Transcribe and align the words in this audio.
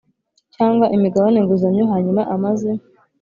cyangwa 0.55 0.85
imigabane 0.95 1.39
nguzanyo 1.41 1.83
hanyuma 1.91 2.21
amaze 2.35 2.69